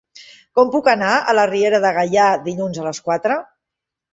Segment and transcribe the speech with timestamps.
[0.59, 3.39] Com puc anar a la Riera de Gaià dilluns a les quatre?